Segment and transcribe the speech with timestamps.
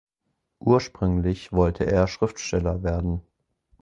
[0.65, 3.21] Ursprünglich wollte er Schriftsteller werden.